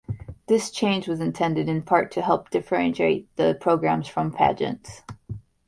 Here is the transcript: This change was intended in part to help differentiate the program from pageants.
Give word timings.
This 0.47 0.71
change 0.71 1.07
was 1.07 1.19
intended 1.21 1.69
in 1.69 1.83
part 1.83 2.09
to 2.13 2.23
help 2.23 2.49
differentiate 2.49 3.29
the 3.35 3.55
program 3.61 4.01
from 4.01 4.31
pageants. 4.31 5.03